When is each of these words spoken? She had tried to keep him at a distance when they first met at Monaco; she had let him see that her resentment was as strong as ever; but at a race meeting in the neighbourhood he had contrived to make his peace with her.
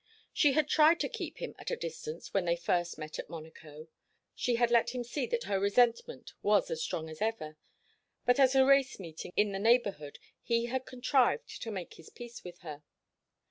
She 0.33 0.53
had 0.53 0.67
tried 0.67 0.99
to 1.01 1.07
keep 1.09 1.37
him 1.37 1.53
at 1.59 1.69
a 1.69 1.75
distance 1.75 2.33
when 2.33 2.45
they 2.45 2.55
first 2.55 2.97
met 2.97 3.19
at 3.19 3.29
Monaco; 3.29 3.87
she 4.33 4.55
had 4.55 4.71
let 4.71 4.95
him 4.95 5.03
see 5.03 5.27
that 5.27 5.43
her 5.43 5.59
resentment 5.59 6.33
was 6.41 6.71
as 6.71 6.81
strong 6.81 7.07
as 7.07 7.21
ever; 7.21 7.55
but 8.25 8.39
at 8.39 8.55
a 8.55 8.65
race 8.65 8.99
meeting 8.99 9.31
in 9.35 9.51
the 9.51 9.59
neighbourhood 9.59 10.17
he 10.41 10.65
had 10.65 10.87
contrived 10.87 11.61
to 11.61 11.69
make 11.69 11.93
his 11.97 12.09
peace 12.09 12.43
with 12.43 12.61
her. 12.61 12.81